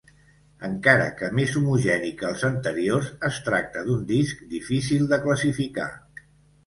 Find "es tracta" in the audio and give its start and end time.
3.31-3.87